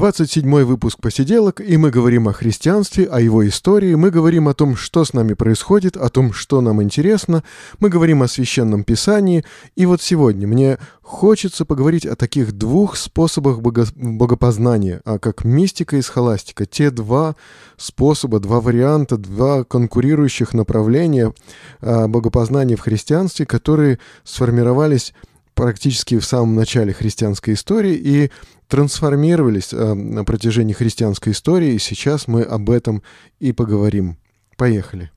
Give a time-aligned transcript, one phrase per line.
[0.00, 4.54] Двадцать седьмой выпуск посиделок, и мы говорим о христианстве, о его истории, мы говорим о
[4.54, 7.44] том, что с нами происходит, о том, что нам интересно,
[7.80, 9.44] мы говорим о священном писании,
[9.76, 15.98] и вот сегодня мне хочется поговорить о таких двух способах бого богопознания, а как мистика
[15.98, 16.64] и схоластика.
[16.64, 17.36] Те два
[17.76, 21.34] способа, два варианта, два конкурирующих направления
[21.82, 25.12] а, богопознания в христианстве, которые сформировались
[25.52, 28.30] практически в самом начале христианской истории и
[28.70, 33.02] трансформировались э, на протяжении христианской истории, и сейчас мы об этом
[33.40, 34.16] и поговорим.
[34.56, 35.10] Поехали.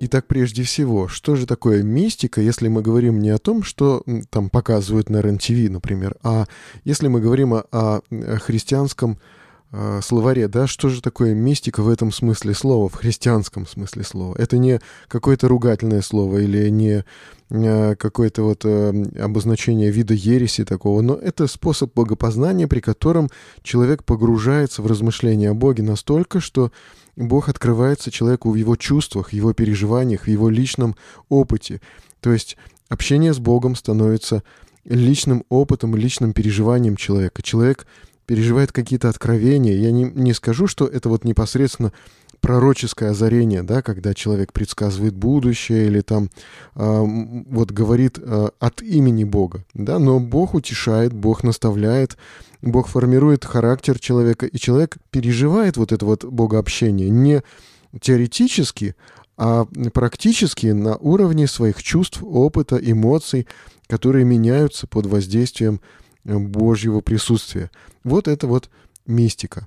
[0.00, 4.48] Итак, прежде всего, что же такое мистика, если мы говорим не о том, что там
[4.48, 6.46] показывают на РЕН-ТВ, например, а
[6.84, 8.00] если мы говорим о, о
[8.38, 9.18] христианском
[9.72, 14.34] э, словаре, да, что же такое мистика в этом смысле слова, в христианском смысле слова?
[14.38, 17.04] Это не какое-то ругательное слово или не
[17.50, 23.28] э, какое-то вот э, обозначение вида ереси такого, но это способ богопознания, при котором
[23.62, 26.72] человек погружается в размышления о Боге настолько, что
[27.16, 30.94] Бог открывается человеку в его чувствах, его переживаниях, в его личном
[31.28, 31.80] опыте.
[32.20, 32.56] То есть
[32.88, 34.42] общение с Богом становится
[34.84, 37.42] личным опытом, личным переживанием человека.
[37.42, 37.86] Человек
[38.28, 39.72] переживает какие-то откровения.
[39.72, 41.94] Я не, не скажу, что это вот непосредственно
[42.42, 46.28] пророческое озарение, да, когда человек предсказывает будущее или там
[46.76, 47.04] э,
[47.48, 52.18] вот говорит э, от имени Бога, да, но Бог утешает, Бог наставляет,
[52.60, 57.42] Бог формирует характер человека, и человек переживает вот это вот богообщение не
[57.98, 58.94] теоретически,
[59.38, 63.48] а практически на уровне своих чувств, опыта, эмоций,
[63.86, 65.80] которые меняются под воздействием
[66.24, 67.70] Божьего присутствия.
[68.04, 68.70] Вот это вот
[69.06, 69.66] мистика.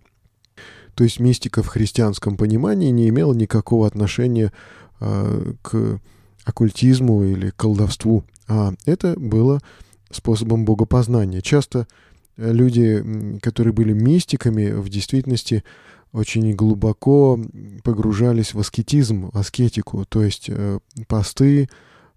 [0.96, 4.52] То есть мистика в христианском понимании не имела никакого отношения
[5.00, 6.00] э, к
[6.44, 9.62] оккультизму или колдовству, а это было
[10.10, 11.42] способом богопознания.
[11.42, 11.88] Часто
[12.36, 15.64] люди, которые были мистиками, в действительности
[16.12, 17.40] очень глубоко
[17.84, 21.68] погружались в аскетизм, в аскетику, то есть э, посты, э,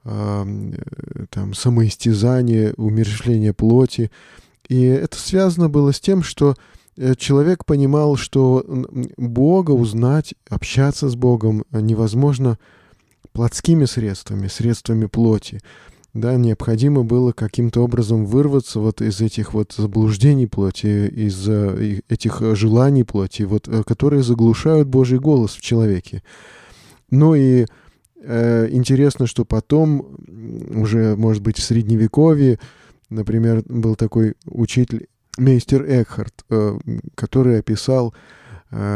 [0.04, 4.10] там, самоистязание, умерщвление плоти.
[4.68, 6.56] И это связано было с тем, что
[6.96, 8.64] э, человек понимал, что
[9.16, 12.58] Бога узнать, общаться с Богом невозможно
[13.32, 15.60] плотскими средствами, средствами плоти
[16.14, 22.40] да, необходимо было каким-то образом вырваться вот из этих вот заблуждений плоти, из э, этих
[22.54, 26.22] желаний плоти, вот, э, которые заглушают Божий голос в человеке.
[27.10, 27.66] Ну и э,
[28.70, 30.16] интересно, что потом,
[30.70, 32.58] уже, может быть, в Средневековье,
[33.10, 36.78] например, был такой учитель мейстер Экхарт, э,
[37.14, 38.18] который описал Э,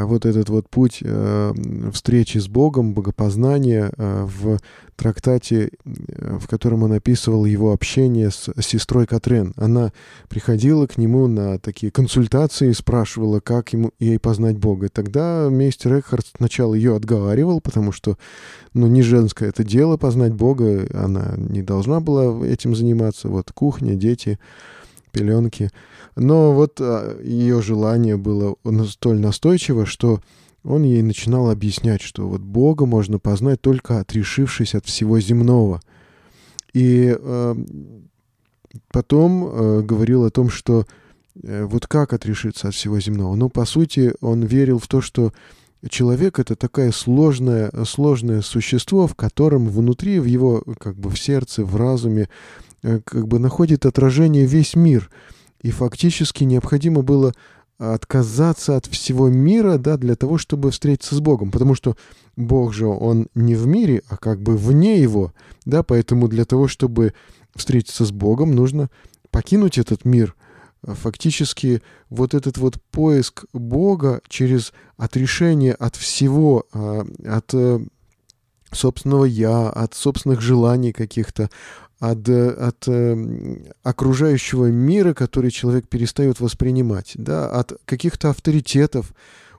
[0.04, 1.52] вот этот вот путь э,
[1.92, 4.58] встречи с Богом, богопознания э, в
[4.96, 9.52] трактате, в котором он описывал его общение с сестрой Катрен.
[9.56, 9.92] Она
[10.28, 14.86] приходила к нему на такие консультации, спрашивала, как ему, ей познать Бога.
[14.86, 18.18] И тогда мейстер Экхард сначала ее отговаривал, потому что
[18.74, 23.28] ну, не женское это дело познать Бога, она не должна была этим заниматься.
[23.28, 24.40] Вот кухня, дети,
[25.08, 25.70] пеленки.
[26.16, 30.20] Но вот а, ее желание было столь настойчиво, что
[30.64, 35.80] он ей начинал объяснять, что вот Бога можно познать только отрешившись от всего земного.
[36.74, 37.54] И э,
[38.92, 40.86] потом э, говорил о том, что
[41.42, 43.34] э, вот как отрешиться от всего земного.
[43.34, 45.32] Ну, по сути, он верил в то, что
[45.88, 51.64] человек— это такое сложное, сложное существо, в котором внутри, в его, как бы в сердце,
[51.64, 52.28] в разуме,
[52.82, 55.10] как бы находит отражение весь мир—
[55.60, 57.34] и фактически необходимо было
[57.78, 61.96] отказаться от всего мира, да, для того, чтобы встретиться с Богом, потому что
[62.36, 65.32] Бог же, Он не в мире, а как бы вне его,
[65.64, 67.14] да, поэтому для того, чтобы
[67.54, 68.90] встретиться с Богом, нужно
[69.30, 70.34] покинуть этот мир.
[70.82, 77.80] Фактически вот этот вот поиск Бога через отрешение от всего, а, от э,
[78.70, 81.50] собственного «я», от собственных желаний каких-то,
[81.98, 89.12] от, э, от э, окружающего мира, который человек перестает воспринимать, да, от каких-то авторитетов.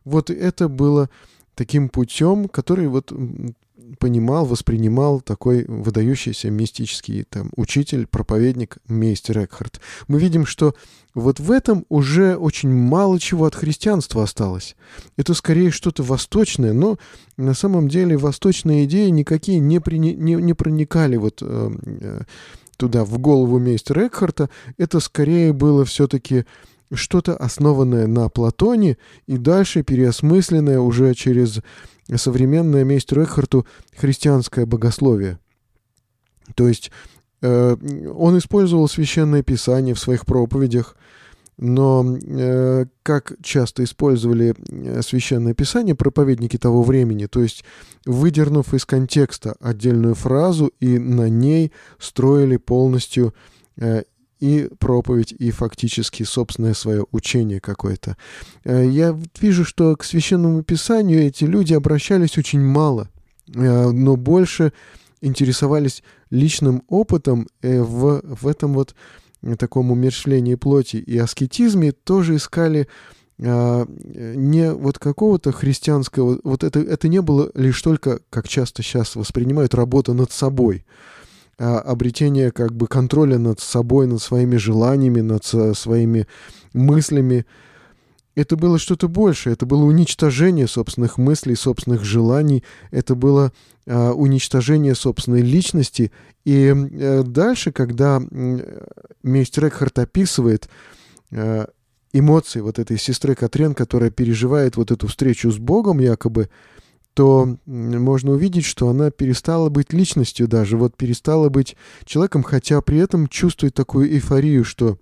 [0.05, 1.09] Вот это было
[1.55, 3.11] таким путем, который вот
[3.99, 9.81] понимал, воспринимал такой выдающийся мистический там, учитель, проповедник, мейстер Экхарт.
[10.07, 10.75] Мы видим, что
[11.13, 14.75] вот в этом уже очень мало чего от христианства осталось.
[15.17, 16.97] Это скорее что-то восточное, но
[17.37, 22.21] на самом деле восточные идеи никакие не, при, не, не проникали вот э, э,
[22.77, 24.49] туда, в голову мейстера Экхарта.
[24.77, 26.45] Это скорее было все-таки
[26.93, 28.97] что-то основанное на Платоне
[29.27, 31.59] и дальше переосмысленное уже через
[32.17, 33.65] современное мейстеру Экхарту
[33.95, 35.39] христианское богословие.
[36.55, 36.91] То есть
[37.41, 37.75] э,
[38.15, 40.95] он использовал священное писание в своих проповедях,
[41.57, 47.65] но э, как часто использовали э, священное писание проповедники того времени, то есть
[48.05, 53.33] выдернув из контекста отдельную фразу и на ней строили полностью
[53.75, 54.03] э,
[54.39, 58.17] и проповедь, и фактически собственное свое учение какое-то.
[58.63, 63.09] Э, я вижу, что к священному писанию эти люди обращались очень мало,
[63.53, 64.73] э, но больше
[65.21, 68.95] интересовались личным опытом э, в, в этом вот
[69.57, 72.87] таком умершлении плоти и аскетизме, тоже искали
[73.37, 79.73] не вот какого-то христианского, вот это, это не было лишь только, как часто сейчас воспринимают,
[79.73, 81.18] работа над собой– а,
[81.59, 86.27] обретение как бы контроля над собой, над своими желаниями, над своими
[86.73, 87.45] мыслями.
[88.35, 93.51] Это было что-то большее, это было уничтожение собственных мыслей, собственных желаний, это было
[93.85, 96.11] э, уничтожение собственной личности.
[96.45, 98.85] И э, дальше, когда э,
[99.23, 100.69] мейстер Экхарт описывает
[101.31, 101.65] э,
[102.13, 106.49] эмоции вот этой сестры Катрен, которая переживает вот эту встречу с Богом якобы,
[107.19, 111.75] то можно увидеть, что она перестала быть личностью даже, вот перестала быть
[112.05, 114.97] человеком, хотя при этом чувствует такую эйфорию, что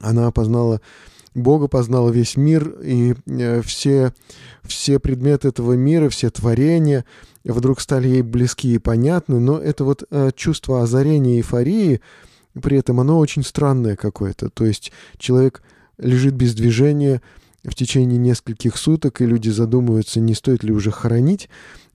[0.00, 0.80] она познала
[1.36, 4.12] Бога, познала весь мир, и э, все,
[4.64, 7.04] все предметы этого мира, все творения
[7.44, 12.00] вдруг стали ей близки и понятны, но это вот э, чувство озарения, эйфории,
[12.60, 15.62] при этом оно очень странное какое-то, то есть человек
[15.96, 17.22] лежит без движения,
[17.66, 21.48] в течение нескольких суток, и люди задумываются, не стоит ли уже хоронить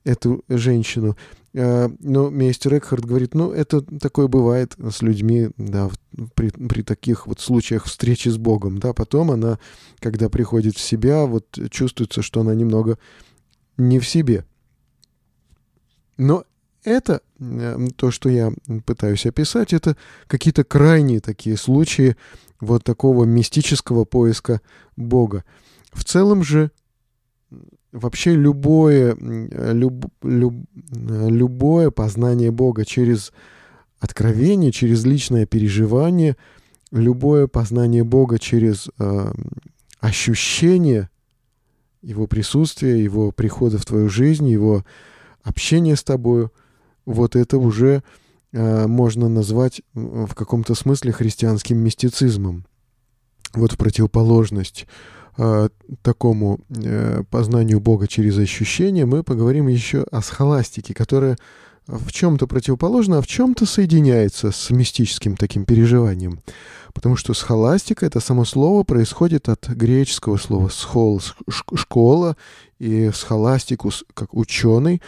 [0.03, 1.17] эту женщину.
[1.55, 5.89] А, но мейстер Экхард говорит, ну, это такое бывает с людьми, да,
[6.35, 9.59] при, при таких вот случаях встречи с Богом, да, потом она,
[9.99, 12.97] когда приходит в себя, вот чувствуется, что она немного
[13.77, 14.45] не в себе.
[16.17, 16.45] Но
[16.83, 17.21] это,
[17.95, 18.51] то, что я
[18.85, 19.97] пытаюсь описать, это
[20.27, 22.15] какие-то крайние такие случаи
[22.61, 24.61] вот такого мистического поиска
[24.95, 25.43] Бога.
[25.91, 26.71] В целом же
[27.91, 30.53] вообще любое, люб, люб,
[30.93, 33.33] любое познание Бога через
[33.99, 36.37] откровение, через личное переживание,
[36.91, 39.33] любое познание Бога через э,
[39.99, 41.09] ощущение
[42.01, 44.85] Его присутствия, Его прихода в твою жизнь, Его
[45.43, 46.51] общения с тобою,
[47.05, 48.01] вот это уже э,
[48.53, 52.65] можно назвать в каком-то смысле христианским мистицизмом.
[53.53, 54.87] Вот в противоположность
[55.37, 55.69] э,
[56.01, 61.37] такому э, познанию Бога через ощущения, мы поговорим еще о схоластике, которая
[61.87, 66.39] в чем-то противоположна, а в чем-то соединяется с мистическим таким переживанием.
[66.93, 72.37] Потому что схоластика, это само слово, происходит от греческого слова схол, школа,
[72.79, 75.01] и схоластикус, как ученый.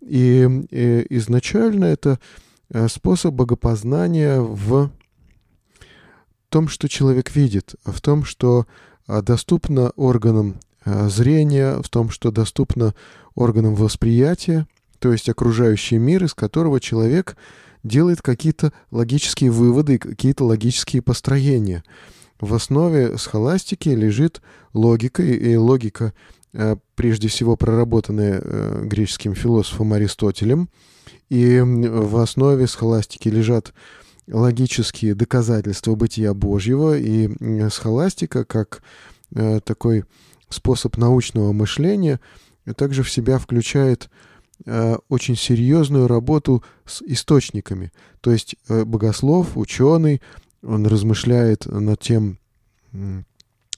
[0.00, 2.49] И, и изначально это э,
[2.88, 4.90] способ богопознания в
[6.50, 8.66] том, что человек видит, в том, что
[9.06, 12.94] а, доступно органам а, зрения, в том, что доступно
[13.34, 14.66] органам восприятия,
[14.98, 17.36] то есть окружающий мир, из которого человек
[17.82, 21.82] делает какие-то логические выводы, какие-то логические построения.
[22.40, 24.42] В основе схоластики лежит
[24.74, 26.12] логика, и логика,
[26.94, 28.40] прежде всего проработанная
[28.84, 30.68] греческим философом Аристотелем,
[31.28, 33.72] и в основе схоластики лежат
[34.26, 37.30] логические доказательства бытия Божьего, и
[37.70, 38.82] схоластика, как
[39.34, 40.04] э, такой
[40.48, 42.20] способ научного мышления,
[42.76, 44.10] также в себя включает
[44.66, 47.92] э, очень серьезную работу с источниками.
[48.20, 50.20] То есть э, богослов, ученый,
[50.62, 52.38] он размышляет над тем,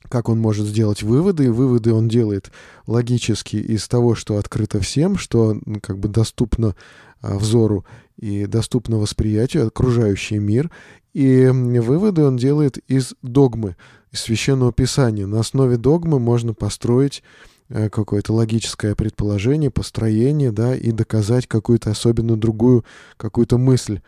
[0.09, 2.50] как он может сделать выводы, и выводы он делает
[2.87, 6.75] логически из того, что открыто всем, что как бы доступно
[7.21, 7.85] а, взору
[8.16, 10.71] и доступно восприятию окружающий мир.
[11.12, 13.76] И выводы он делает из догмы,
[14.11, 15.26] из священного писания.
[15.26, 17.23] На основе догмы можно построить
[17.68, 22.85] э, какое-то логическое предположение, построение, да, и доказать какую-то особенную другую
[23.18, 24.00] какую-то мысль.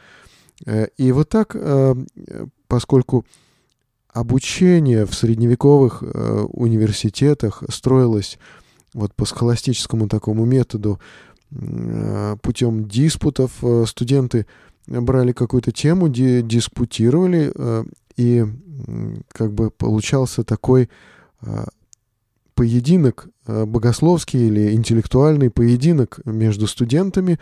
[0.64, 1.94] Э, и вот так, э,
[2.68, 3.26] поскольку
[4.14, 6.02] обучение в средневековых
[6.48, 8.38] университетах строилось
[8.94, 11.00] вот по схоластическому такому методу,
[12.42, 13.52] путем диспутов
[13.86, 14.46] студенты
[14.86, 17.52] брали какую-то тему, диспутировали,
[18.16, 18.44] и
[19.28, 20.88] как бы получался такой
[22.54, 27.38] поединок богословский или интеллектуальный поединок между студентами.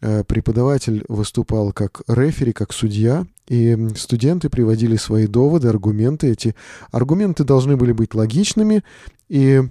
[0.00, 6.28] Преподаватель выступал как рефери, как судья, и студенты приводили свои доводы, аргументы.
[6.28, 6.54] Эти
[6.90, 8.82] аргументы должны были быть логичными,
[9.28, 9.62] и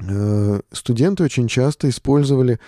[0.00, 2.58] э, студенты очень часто использовали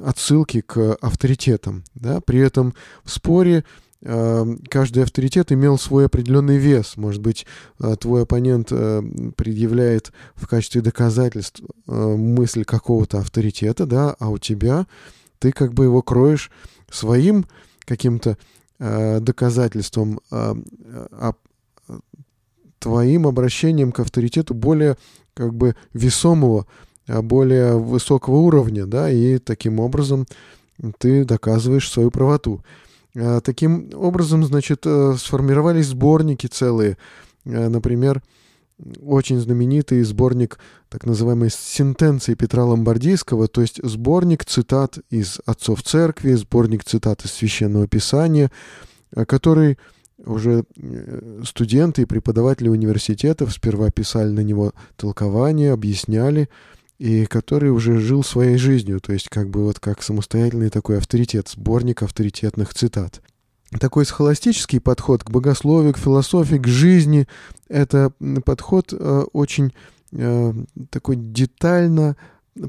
[0.00, 1.84] отсылки к авторитетам.
[1.94, 2.20] Да?
[2.20, 3.64] При этом в споре
[4.00, 6.96] э, каждый авторитет имел свой определенный вес.
[6.96, 7.46] Может быть,
[7.78, 9.02] э, твой оппонент э,
[9.36, 14.86] предъявляет в качестве доказательств мысль какого-то авторитета, да, а у тебя
[15.38, 16.50] ты как бы его кроешь
[16.88, 17.46] своим
[17.80, 18.38] каким-то
[19.20, 20.54] доказательством, а,
[22.80, 24.96] твоим обращением к авторитету более
[25.34, 26.66] как бы весомого,
[27.06, 30.26] более высокого уровня, да, и таким образом
[30.98, 32.64] ты доказываешь свою правоту.
[33.44, 36.96] Таким образом, значит, э, сформировались сборники целые.
[37.44, 38.22] Например,
[39.00, 40.58] очень знаменитый сборник
[40.88, 47.32] так называемой сентенции Петра Ломбардийского, то есть сборник цитат из отцов церкви, сборник цитат из
[47.32, 48.50] Священного Писания,
[49.14, 49.78] э, который
[50.18, 56.48] уже э, студенты и преподаватели университетов сперва писали на него толкования, объясняли,
[56.98, 61.48] и который уже жил своей жизнью, то есть как бы вот как самостоятельный такой авторитет,
[61.48, 63.22] сборник авторитетных цитат
[63.78, 67.26] такой схоластический подход к богословию, к философии, к жизни.
[67.68, 68.12] Это
[68.44, 69.72] подход э, очень
[70.12, 70.52] э,
[70.90, 72.16] такой детально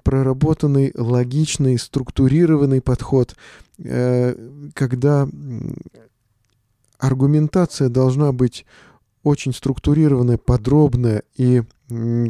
[0.03, 3.35] проработанный, логичный, структурированный подход,
[3.79, 4.35] э,
[4.73, 5.27] когда
[6.99, 8.65] аргументация должна быть
[9.23, 11.63] очень структурированная, подробная, и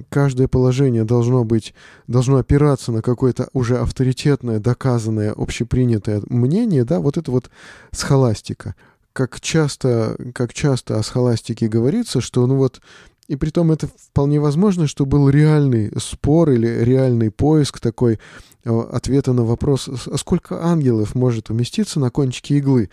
[0.10, 1.74] каждое положение должно быть,
[2.08, 7.50] должно опираться на какое-то уже авторитетное, доказанное, общепринятое мнение, да, вот это вот
[7.92, 8.76] схоластика.
[9.14, 12.82] Как часто, как часто о схоластике говорится, что, ну вот,
[13.28, 18.20] и при том это вполне возможно, что был реальный спор или реальный поиск такой
[18.66, 22.90] э, ответа на вопрос, а сколько ангелов может уместиться на кончике иглы.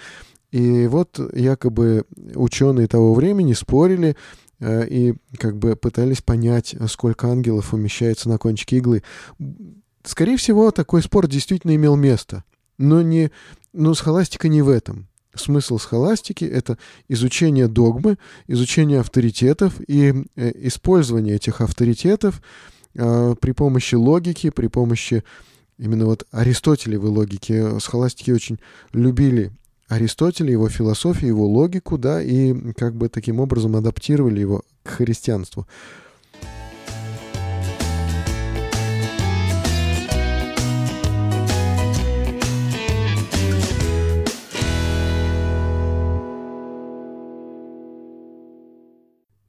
[0.53, 2.05] И вот якобы
[2.35, 4.17] ученые того времени спорили
[4.59, 9.03] э, и как бы пытались понять, сколько ангелов умещается на кончике иглы.
[10.03, 12.45] Скорее всего, такой спор действительно имел место.
[12.79, 13.31] Но, не,
[13.73, 15.07] но схоластика не в этом.
[15.35, 16.77] Смысл схоластики— это
[17.09, 22.43] изучение догмы, изучение авторитетов и э, использование этих авторитетов
[22.95, 25.23] э, при помощи логики, при помощи
[25.79, 27.79] именно вот аристотелевой логики.
[27.79, 28.59] Схоластики очень
[28.93, 29.53] любили
[29.91, 35.67] Аристотеля, его философию, его логику, да, и как бы таким образом адаптировали его к христианству.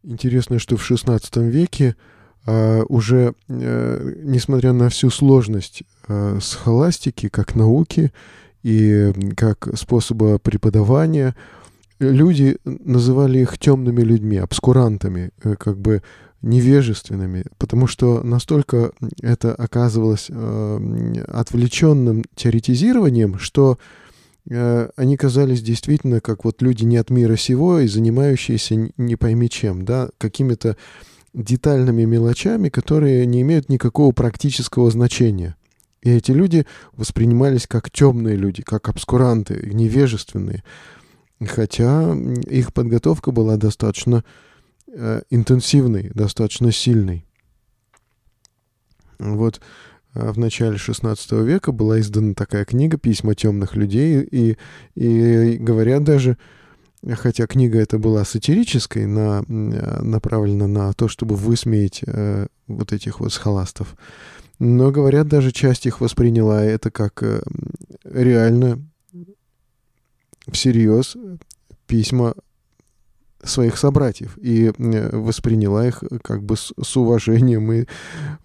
[0.03, 1.95] Интересно, что в XVI веке
[2.43, 8.11] Uh, уже, uh, несмотря на всю сложность uh, схоластики как науки,
[8.63, 11.35] и как способа преподавания.
[11.99, 16.01] Люди называли их темными людьми, обскурантами, э, как бы
[16.41, 18.91] невежественными, потому что настолько
[19.21, 23.77] это оказывалось э, отвлеченным теоретизированием, что
[24.49, 29.49] э, они казались действительно как вот люди не от мира сего и занимающиеся не пойми
[29.49, 30.77] чем, да, какими-то
[31.33, 35.55] детальными мелочами, которые не имеют никакого практического значения.
[36.01, 40.63] И эти люди воспринимались как темные люди, как обскуранты, невежественные.
[41.45, 42.13] Хотя
[42.47, 44.23] их подготовка была достаточно
[44.87, 47.25] э, интенсивной, достаточно сильной.
[49.19, 49.61] Вот
[50.13, 54.57] э, в начале XVI века была издана такая книга «Письма темных людей», и,
[54.95, 56.37] и говорят даже,
[57.13, 63.19] хотя книга эта была сатирической, на, э, направлена на то, чтобы высмеять э, вот этих
[63.19, 63.95] вот схоластов,
[64.63, 67.41] но, говорят, даже часть их восприняла это как э,
[68.03, 68.79] реально
[70.51, 71.17] всерьез
[71.87, 72.35] письма
[73.41, 77.85] своих собратьев и э, восприняла их как бы с, с уважением и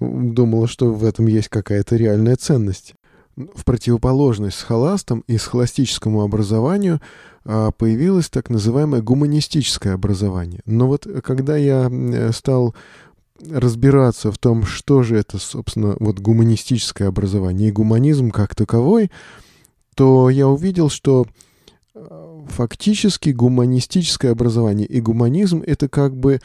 [0.01, 2.95] думала, что в этом есть какая-то реальная ценность.
[3.37, 7.03] В противоположность схоластам и схоластическому образованию
[7.45, 10.63] а, появилось так называемое гуманистическое образование.
[10.65, 11.91] Но вот когда я
[12.33, 12.75] стал
[13.51, 19.11] разбираться в том, что же это, собственно, вот гуманистическое образование и гуманизм как таковой,
[19.95, 21.27] то я увидел, что
[21.95, 26.41] э, фактически гуманистическое образование и гуманизм— это как бы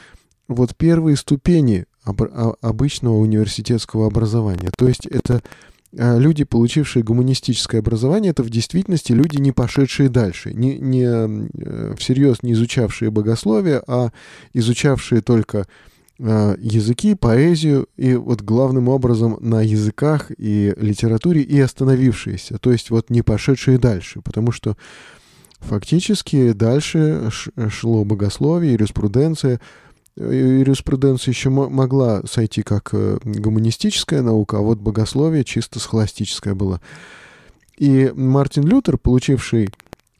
[0.48, 4.72] вот первые ступени обычного университетского образования.
[4.78, 5.42] То есть это
[5.94, 11.96] э, люди, получившие гуманистическое образование, это в действительности люди, не пошедшие дальше, не, не э,
[11.98, 14.12] всерьез не изучавшие богословие, а
[14.54, 15.68] изучавшие только
[16.18, 23.10] языки, поэзию, и вот главным образом на языках и литературе и остановившиеся, то есть вот
[23.10, 24.78] не пошедшие дальше, потому что
[25.60, 27.30] фактически дальше
[27.70, 29.60] шло богословие, юриспруденция,
[30.16, 36.82] юриспруденция еще могла сойти как э, гуманистическая наука, а вот богословие чисто схоластическое было.
[37.78, 39.70] И Мартин Лютер, получивший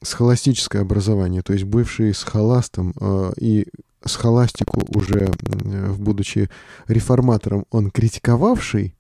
[0.02, 3.68] схоластическое образование, то есть бывший схоластом э, и
[4.06, 5.32] схоластику уже,
[5.98, 6.50] будучи
[6.88, 8.96] реформатором, он критиковавший,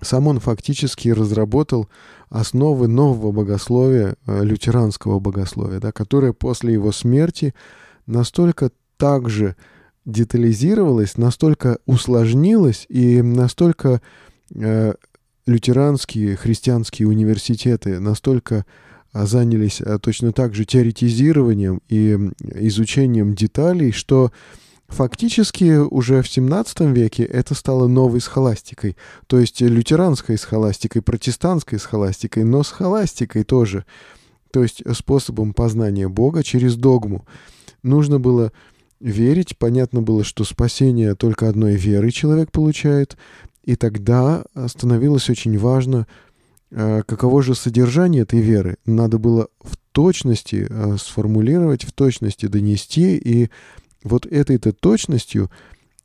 [0.00, 1.88] сам он фактически разработал
[2.28, 7.54] основы нового богословия, э, лютеранского богословия, да, которое после его смерти
[8.06, 9.54] настолько также
[10.04, 14.00] детализировалось, настолько усложнилось и настолько
[14.54, 14.94] э,
[15.46, 18.64] лютеранские христианские университеты настолько а,
[19.12, 24.32] занялись а, точно так же теоретизированием и изучением деталей, что
[24.88, 32.44] фактически уже в 17 веке это стало новой схоластикой, то есть лютеранской схоластикой, протестантской схоластикой,
[32.44, 33.84] но схоластикой тоже,
[34.50, 37.26] то есть способом познания Бога через догму.
[37.82, 38.52] Нужно было
[39.02, 39.58] верить.
[39.58, 43.16] Понятно было, что спасение только одной веры человек получает.
[43.64, 46.06] И тогда становилось очень важно,
[46.74, 48.76] каково же содержание этой веры.
[48.86, 53.16] Надо было в точности э, сформулировать, в точности донести.
[53.16, 53.50] И
[54.02, 55.50] вот этой-то точностью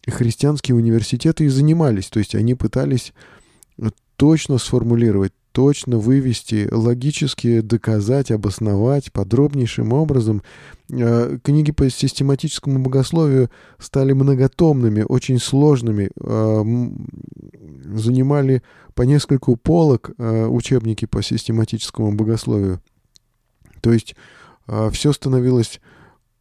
[0.06, 2.08] христианские университеты и занимались.
[2.08, 3.14] То есть они пытались
[4.18, 10.44] точно сформулировать, точно вывести, логически доказать, обосновать подробнейшим образом.
[10.88, 13.50] Э, книги по систематическому богословию
[13.80, 16.64] стали многотомными, очень сложными, э,
[17.98, 18.62] занимали
[18.94, 22.80] по нескольку полок э, учебники по систематическому богословию.
[23.82, 24.16] То есть
[24.92, 25.82] все становилось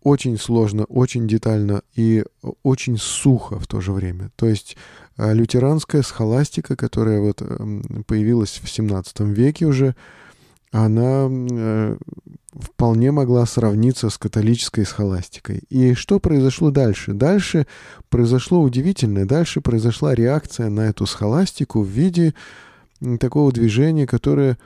[0.07, 2.25] очень сложно, очень детально и
[2.63, 4.31] очень сухо в то же время.
[4.37, 4.77] То есть
[5.17, 9.97] а лютеранская схоластика, которая вот эм, появилась в 17 веке уже,
[10.71, 11.97] она э,
[12.54, 15.63] вполне могла сравниться с католической схоластикой.
[15.71, 17.13] И что произошло дальше?
[17.13, 17.67] Дальше
[18.09, 19.25] произошло удивительное.
[19.25, 22.33] Дальше произошла реакция на эту схоластику в виде
[23.19, 24.57] такого движения, которое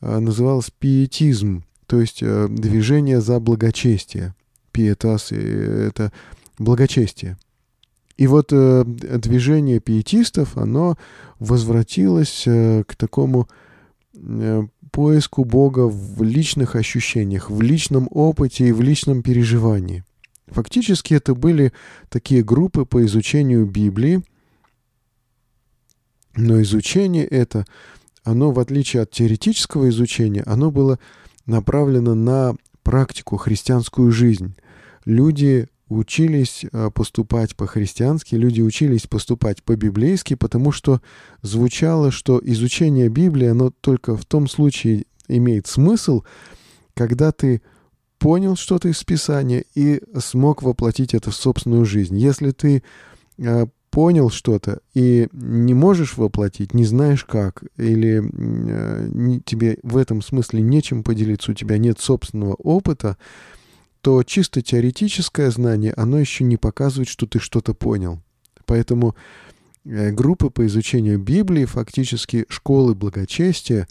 [0.00, 4.34] э, называлось пиетизм, то есть э, движение за благочестие.
[4.76, 6.12] Пиетас— это
[6.58, 7.38] благочестие.
[8.18, 10.98] И вот э, движение пиетистов, оно
[11.38, 13.48] возвратилось э, к такому
[14.14, 20.04] э, поиску Бога в личных ощущениях, в личном опыте и в личном переживании.
[20.48, 21.72] Фактически это были
[22.10, 24.22] такие группы по изучению Библии,
[26.36, 27.64] но изучение это,
[28.24, 30.98] оно, в отличие от теоретического изучения, оно было
[31.46, 34.54] направлено на практику, христианскую жизнь.
[35.06, 41.00] Люди учились э, поступать по-христиански, люди учились поступать по-библейски, потому что
[41.42, 46.22] звучало, что изучение Библии, оно только в том случае имеет смысл,
[46.94, 47.62] когда ты
[48.18, 52.16] понял что-то из Писания и смог воплотить это в собственную жизнь.
[52.16, 52.82] Если ты
[53.38, 60.20] э, понял что-то и не можешь воплотить, не знаешь как, или э, тебе в этом
[60.20, 63.16] смысле нечем поделиться, у тебя нет собственного опыта,
[64.06, 68.20] то чисто теоретическое знание, оно еще не показывает, что ты что-то понял.
[68.64, 69.16] Поэтому
[69.84, 73.88] э, группы по изучению Библии, фактически школы благочестия,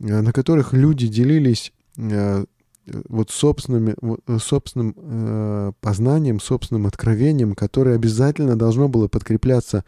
[0.00, 2.46] э, на которых люди делились э,
[2.86, 3.94] вот собственными,
[4.38, 9.84] собственным познанием, собственным откровением, которое обязательно должно было подкрепляться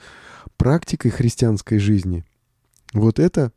[0.58, 2.22] практикой христианской жизни.
[2.92, 3.50] Вот это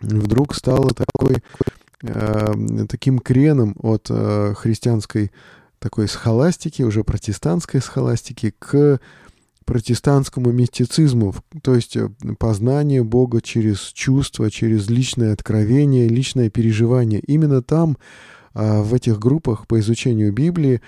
[0.00, 1.42] вдруг стало такой
[2.00, 5.32] таким креном от э, христианской
[5.78, 9.00] такой схоластики, уже протестантской схоластики, к
[9.64, 12.08] протестантскому мистицизму, то есть э,
[12.38, 17.20] познание Бога через чувство, через личное откровение, личное переживание.
[17.20, 17.98] Именно там,
[18.54, 20.80] э, в этих группах по изучению Библии,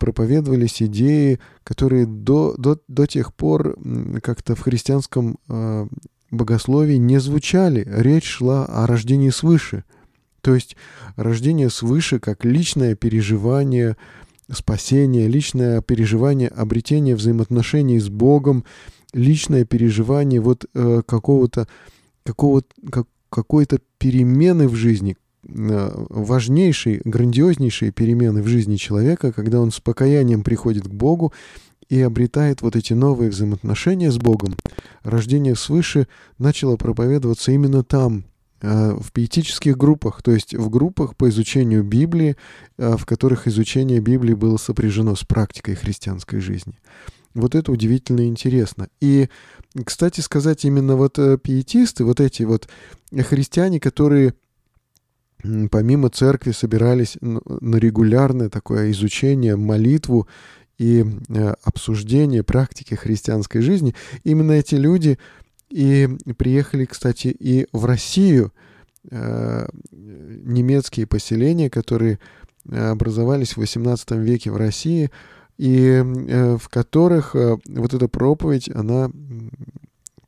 [0.00, 3.76] проповедовались идеи, которые до, до, до тех пор
[4.22, 5.86] как-то в христианском э,
[6.30, 7.86] богословии не звучали.
[7.86, 9.84] Речь шла о рождении свыше–
[10.44, 10.76] то есть
[11.16, 13.96] рождение свыше как личное переживание
[14.52, 18.64] спасения, личное переживание обретения взаимоотношений с Богом,
[19.14, 21.66] личное переживание вот э, какого-то
[22.24, 25.16] какого как, какой-то перемены в жизни,
[25.48, 31.32] э, важнейшей, грандиознейшей перемены в жизни человека, когда он с покаянием приходит к Богу
[31.88, 34.56] и обретает вот эти новые взаимоотношения с Богом,
[35.04, 38.26] рождение свыше начало проповедоваться именно там,
[38.60, 42.36] в пиетических группах, то есть в группах по изучению Библии,
[42.78, 46.78] э, в которых изучение Библии было сопряжено с практикой христианской жизни.
[47.34, 48.88] Вот это удивительно интересно.
[49.00, 49.28] И,
[49.84, 52.68] кстати сказать, именно вот э, пиетисты, вот эти вот
[53.12, 54.34] христиане, которые
[55.70, 60.26] помимо церкви собирались на регулярное такое изучение, молитву
[60.78, 61.04] и
[61.62, 65.18] обсуждение практики христианской жизни, именно эти люди
[65.70, 68.52] и приехали, кстати, и в Россию
[69.10, 72.18] э, немецкие поселения, которые
[72.68, 75.10] э, образовались в XVIII веке в России,
[75.58, 79.10] и э, в которых э, вот эта проповедь, она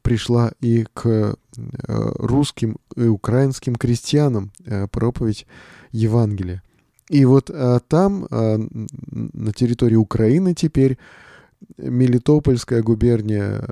[0.03, 1.35] пришла и к э,
[1.87, 5.47] русским и украинским крестьянам, э, проповедь
[5.91, 6.63] Евангелия.
[7.09, 8.59] И вот а, там, а,
[9.13, 10.99] на территории Украины теперь,
[11.79, 13.65] Мелитопольская губерния,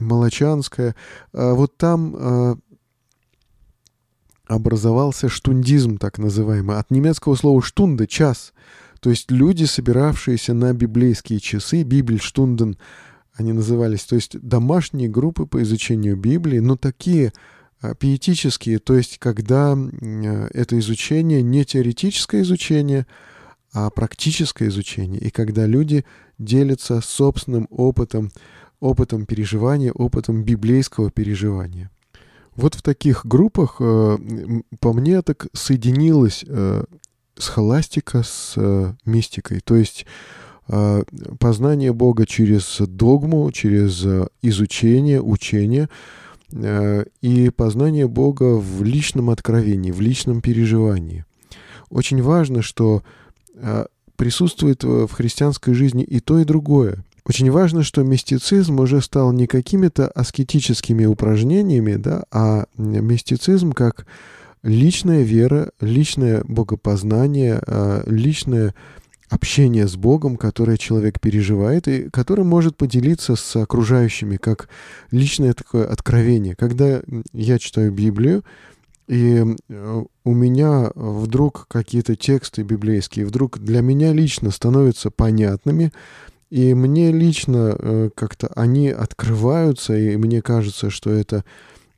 [0.00, 0.94] Молочанская.
[1.32, 2.56] А вот там а,
[4.46, 8.52] образовался штундизм, так называемый, от немецкого слова «штунда»— «час».
[9.00, 12.76] То есть люди, собиравшиеся на библейские часы, «бибельштунден»,
[13.34, 17.32] они назывались, то есть домашние группы по изучению Библии, но такие
[17.80, 19.78] а, пиетические, то есть когда
[20.52, 23.06] это изучение не теоретическое изучение,
[23.72, 26.04] а практическое изучение, и когда люди
[26.38, 28.32] делятся собственным опытом,
[28.80, 31.90] опытом переживания, опытом библейского переживания.
[32.58, 34.18] Вот в таких группах, э,
[34.80, 36.84] по мне, так соединилась э,
[37.36, 39.60] схоластика с э, мистикой.
[39.60, 40.06] То есть
[41.40, 44.06] познание Бога через догму, через
[44.42, 45.88] изучение, учение
[46.52, 51.24] и познание Бога в личном откровении, в личном переживании.
[51.88, 53.02] Очень важно, что
[54.16, 57.02] присутствует в христианской жизни и то, и другое.
[57.28, 64.06] Очень важно, что мистицизм уже стал не какими-то аскетическими упражнениями, да, а мистицизм как
[64.62, 68.74] личная вера, личное богопознание, а, личное
[69.28, 74.70] общение с Богом, которое человек переживает и которое может поделиться с окружающими, как
[75.10, 76.56] личное такое откровение.
[76.56, 77.02] Когда
[77.34, 78.42] я читаю Библию,
[79.06, 85.92] и э, у меня вдруг какие-то тексты библейские вдруг для меня лично становятся понятными,
[86.50, 91.44] и мне лично э, как-то они открываются, и мне кажется, что это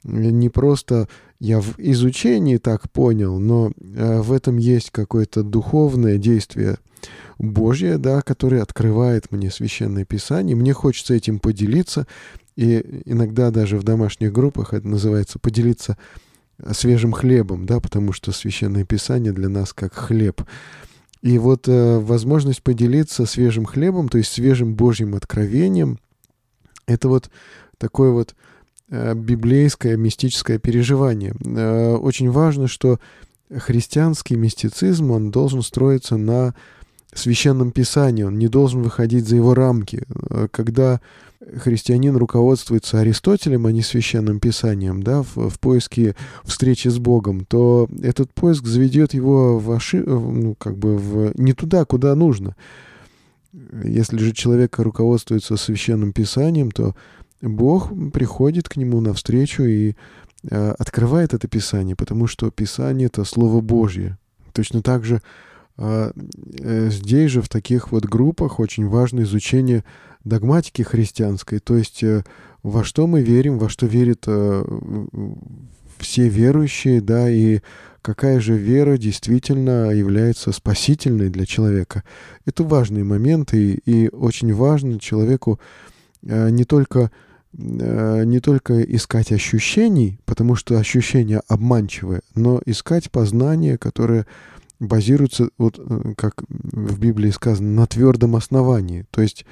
[0.03, 1.09] не просто
[1.39, 6.79] я в изучении так понял, но э, в этом есть какое-то духовное действие
[7.39, 10.55] Божье, да, которое открывает мне священное писание.
[10.55, 12.07] Мне хочется этим поделиться,
[12.57, 15.97] и иногда даже в домашних группах это называется поделиться
[16.73, 20.43] свежим хлебом, да, потому что священное писание для нас как хлеб.
[21.23, 25.99] И вот э, возможность поделиться свежим хлебом, то есть свежим Божьим откровением,
[26.87, 27.31] это вот
[27.79, 28.35] такое вот
[28.91, 31.35] э, библейское мистическое переживание.
[31.45, 32.99] Э, очень важно, что
[33.55, 36.55] христианский мистицизм, он должен строиться на
[37.13, 40.05] священном писании, он не должен выходить за его рамки.
[40.31, 41.01] Э, когда
[41.57, 47.89] христианин руководствуется Аристотелем, а не священным писанием, да, в, в поиске встречи с Богом, то
[48.03, 50.07] этот поиск заведет его в ошиб...
[50.07, 51.33] ну, как бы в...
[51.41, 52.57] не туда, куда нужно.
[53.83, 56.95] Если же человек руководствуется священным писанием, то
[57.41, 59.95] Бог приходит к нему навстречу и
[60.49, 64.19] э, открывает это писание, потому что писание— это Слово Божье.
[64.53, 65.23] Точно так же
[65.79, 66.13] э,
[66.91, 69.85] здесь же в таких вот группах очень важно изучение
[70.25, 72.25] догматики христианской, то есть э,
[72.63, 74.65] во что мы верим, во что верят э,
[75.99, 77.61] все верующие, да, и
[78.03, 82.05] какая же вера действительно является спасительной для человека.
[82.47, 85.61] Это важные моменты, и, и очень важно человеку
[86.23, 87.11] э, не только
[87.53, 94.25] не только искать ощущений, потому что ощущения обманчивые, но искать познание, которое
[94.79, 95.81] базируется, вот
[96.17, 99.05] как в Библии сказано, на твердом основании.
[99.11, 99.45] То есть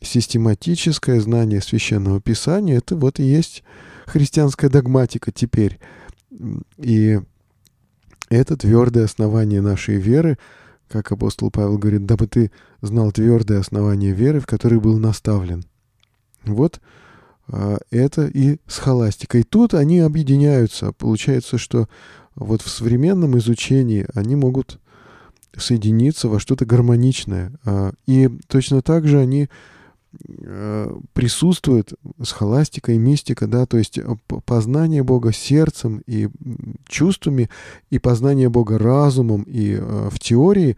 [0.00, 3.62] систематическое знание священного писания, это вот и есть
[4.06, 5.78] христианская догматика теперь.
[6.78, 7.20] И
[8.28, 10.38] это твердое основание нашей веры,
[10.88, 15.64] как апостол Павел говорит, дабы ты знал твердое основание веры, в которой был наставлен.
[16.44, 16.80] Вот
[17.48, 19.38] а, это и схоластика.
[19.38, 20.92] И тут они объединяются.
[20.92, 21.88] Получается, что
[22.34, 24.78] вот в современном изучении они могут
[25.56, 27.52] соединиться во что-то гармоничное.
[27.64, 29.48] А, и точно так же они
[31.12, 31.92] присутствует
[32.22, 34.04] схоластика и мистика, да, то есть э,
[34.44, 36.28] познание Бога сердцем и
[36.88, 37.50] чувствами,
[37.90, 40.76] и познание Бога разумом и э, в теории,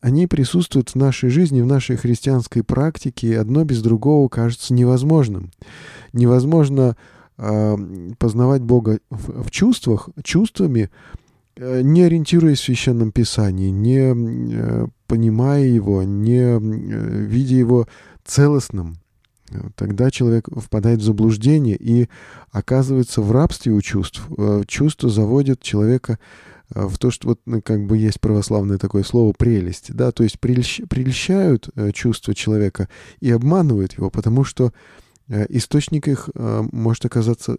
[0.00, 5.50] они присутствуют в нашей жизни, в нашей христианской практике, и одно без другого кажется невозможным.
[6.12, 6.96] Невозможно
[7.38, 7.76] э,
[8.18, 10.90] познавать Бога в, в чувствах, чувствами,
[11.56, 17.86] э, не ориентируясь в Священном Писании, не э, понимая его, не э, видя его
[18.24, 18.96] целостным.
[19.76, 22.08] Тогда человек впадает в заблуждение и
[22.50, 24.22] оказывается в рабстве у чувств.
[24.36, 26.18] Э, чувство заводит человека
[26.74, 30.24] Э, в то, что вот ну, как бы есть православное такое слово прелесть, да, то
[30.24, 32.88] есть прельщ, прельщают чувства человека
[33.20, 34.72] и обманывают его, потому что
[35.28, 37.56] источник их может оказаться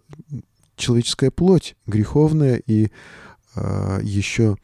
[0.76, 2.90] человеческая плоть, греховная и
[3.56, 4.56] еще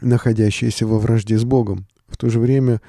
[0.00, 1.86] находящаяся во вражде с Богом.
[2.08, 2.80] В то же время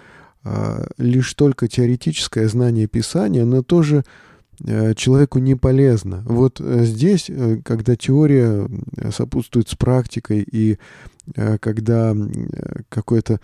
[0.97, 4.05] лишь только теоретическое знание Писания, но тоже
[4.65, 6.23] Э, человеку не полезно.
[6.25, 8.69] Вот э, здесь, э, когда теория
[9.11, 10.77] сопутствует с практикой и
[11.61, 12.15] когда
[12.89, 13.39] какое-то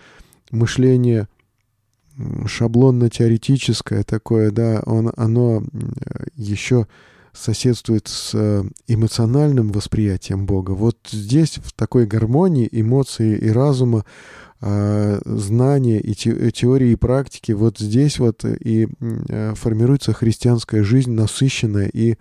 [0.50, 1.28] мышление
[2.44, 5.62] шаблонно-теоретическое такое, да, он, оно
[6.34, 6.88] еще
[7.36, 8.34] соседствует с
[8.86, 10.72] эмоциональным восприятием Бога.
[10.72, 14.04] Вот здесь, в такой гармонии эмоции и разума,
[14.60, 21.88] а, знания и теории и практики, вот здесь вот и э, формируется христианская жизнь насыщенная
[21.92, 22.16] и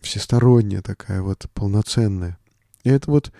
[0.00, 2.38] всесторонняя такая вот полноценная.
[2.84, 3.32] И это вот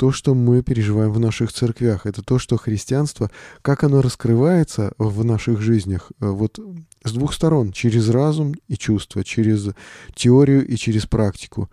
[0.00, 2.06] то, что мы переживаем в наших церквях.
[2.06, 6.58] Это то, что христианство, как оно раскрывается в наших жизнях, э, вот
[7.04, 9.68] с двух сторон, через разум и чувство, через
[10.14, 11.68] теорию и через практику.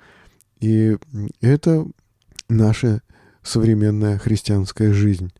[0.59, 0.97] И
[1.39, 1.87] это
[2.49, 3.01] наше
[3.43, 5.31] современная христианская жизнь.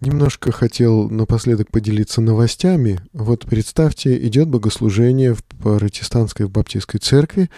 [0.00, 3.00] Немножко хотел напоследок поделиться новостями.
[3.12, 7.50] Вот представьте, идет богослужение в протестантской, в баптистской церкви,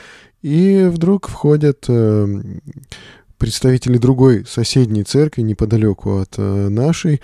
[0.43, 2.27] и вдруг входят э,
[3.39, 7.21] представители другой соседней церкви неподалеку от э, нашей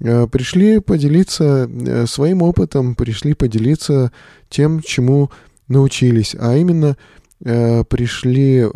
[0.00, 1.68] э, пришли поделиться
[2.06, 4.12] своим опытом, пришли поделиться
[4.48, 5.30] тем, чему
[5.68, 6.96] научились, а именно
[7.40, 8.66] пришли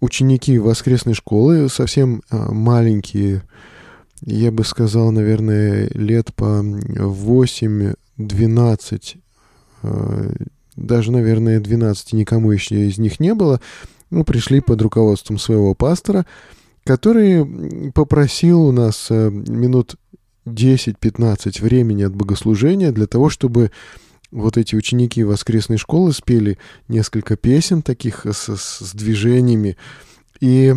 [0.00, 3.42] ученики воскресной школы, совсем маленькие,
[4.24, 9.16] я бы сказал, наверное, лет по 8-12,
[10.76, 13.60] даже, наверное, 12 никому еще из них не было,
[14.10, 16.26] ну, пришли под руководством своего пастора,
[16.84, 19.96] который попросил у нас э, минут
[20.46, 23.70] 10-15 времени от богослужения для того, чтобы
[24.30, 26.58] вот эти ученики воскресной школы спели
[26.88, 29.76] несколько песен таких с, с движениями.
[30.40, 30.74] И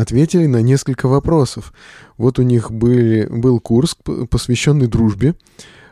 [0.00, 1.72] ответили на несколько вопросов.
[2.18, 3.96] Вот у них были, был курс,
[4.30, 5.34] посвященный дружбе.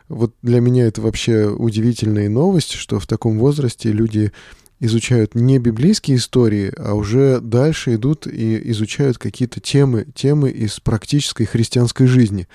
[0.09, 4.33] Вот для меня это вообще удивительная новость, что в таком возрасте люди
[4.79, 11.47] изучают не библейские истории, а уже дальше идут и изучают какие-то темы, темы из практической
[11.47, 12.47] христианской жизни.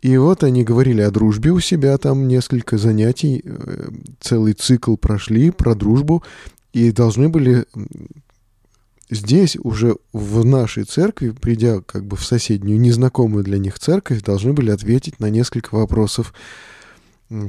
[0.00, 5.52] И вот они говорили о дружбе у себя, там несколько занятий, э, целый цикл прошли
[5.52, 6.24] про дружбу,
[6.72, 7.66] и должны были
[9.12, 14.52] здесь уже в нашей церкви, придя как бы в соседнюю незнакомую для них церковь, должны
[14.52, 16.34] были ответить на несколько вопросов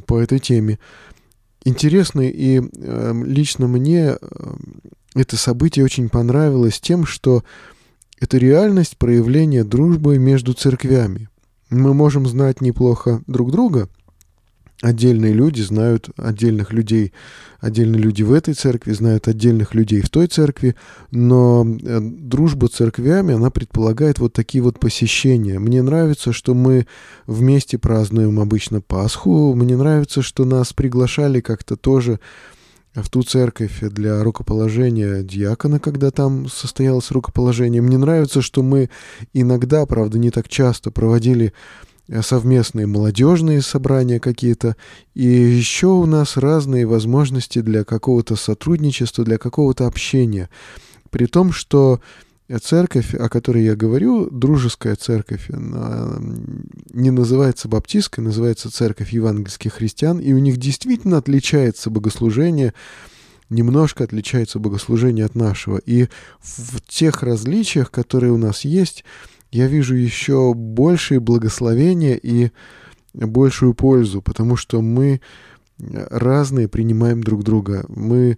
[0.05, 0.79] по этой теме
[1.65, 4.55] интересно, и э, лично мне э,
[5.15, 7.43] это событие очень понравилось тем, что
[8.19, 11.29] это реальность проявления дружбы между церквями.
[11.69, 13.89] Мы можем знать неплохо друг друга–
[14.83, 17.13] Отдельные люди знают отдельных людей,
[17.61, 20.75] отдельные люди в этой церкви знают отдельных людей в той церкви,
[21.09, 25.57] но э, дружба церквями, она предполагает вот такие вот посещения.
[25.57, 26.85] Мне нравится, что мы
[27.27, 32.19] вместе празднуем обычно Пасху, мне нравится, что нас приглашали как-то тоже
[32.93, 37.81] в ту церковь для рукоположения диакона, когда там состоялось рукоположение.
[37.81, 38.89] Мне нравится, что мы
[39.31, 41.53] иногда, правда, не так часто проводили
[42.21, 44.75] совместные молодежные собрания какие-то,
[45.13, 50.49] и еще у нас разные возможности для какого-то сотрудничества, для какого-то общения.
[51.09, 52.01] При том, что
[52.61, 60.33] церковь, о которой я говорю, дружеская церковь, не называется баптистской, называется церковь евангельских христиан, и
[60.33, 62.73] у них действительно отличается богослужение,
[63.49, 65.77] немножко отличается богослужение от нашего.
[65.77, 66.09] И
[66.41, 69.05] в тех различиях, которые у нас есть,
[69.53, 72.51] я вижу еще большее благословение и
[73.13, 75.21] большую пользу, потому что мы
[75.77, 77.85] разные принимаем друг друга.
[77.87, 78.37] Мы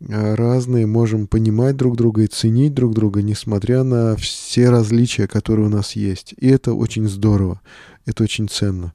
[0.00, 5.70] разные можем понимать друг друга и ценить друг друга, несмотря на все различия, которые у
[5.70, 6.34] нас есть.
[6.38, 7.60] И это очень здорово,
[8.04, 8.92] это очень ценно.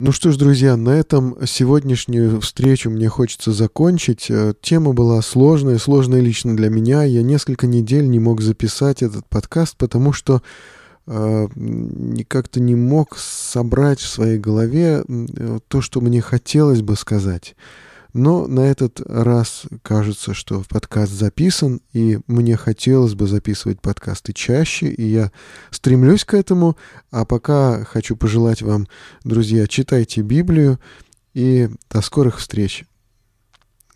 [0.00, 4.28] Ну что ж, друзья, на этом сегодняшнюю встречу мне хочется закончить.
[4.28, 7.04] Э, тема была сложная, сложная лично для меня.
[7.04, 10.42] Я несколько недель не мог записать этот подкаст, потому что
[11.06, 11.46] э,
[12.26, 17.54] как-то не мог собрать в своей голове э, то, что мне хотелось бы сказать.
[18.14, 24.86] Но на этот раз кажется, что подкаст записан, и мне хотелось бы записывать подкасты чаще,
[24.86, 25.32] и я
[25.70, 26.76] стремлюсь к этому.
[27.10, 28.86] А пока хочу пожелать вам,
[29.24, 30.78] друзья, читайте Библию,
[31.34, 32.84] и до скорых встреч.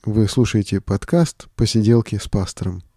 [0.04, 2.87] Вы слушаете подкаст «Посиделки с пастором».